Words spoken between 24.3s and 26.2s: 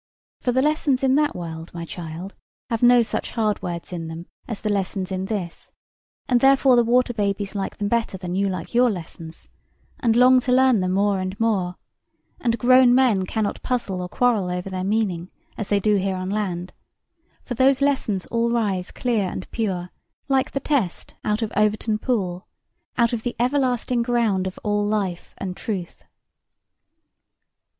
of all life and truth.